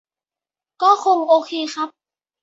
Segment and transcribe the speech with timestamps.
[0.81, 1.89] ก็คงโอเคครับ